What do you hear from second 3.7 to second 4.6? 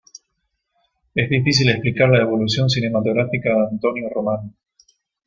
Antonio Román.